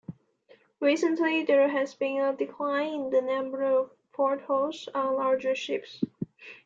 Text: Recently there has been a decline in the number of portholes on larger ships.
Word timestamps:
Recently 0.79 1.43
there 1.43 1.69
has 1.69 1.93
been 1.93 2.19
a 2.21 2.33
decline 2.35 2.91
in 2.91 3.09
the 3.11 3.21
number 3.21 3.61
of 3.61 3.91
portholes 4.13 4.89
on 4.95 5.13
larger 5.13 5.53
ships. 5.53 6.01